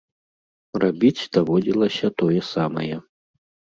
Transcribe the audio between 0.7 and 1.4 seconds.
Рабіць